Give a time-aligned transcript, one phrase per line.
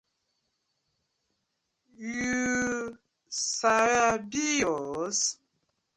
[2.13, 2.97] Yu
[3.55, 5.19] sabi us?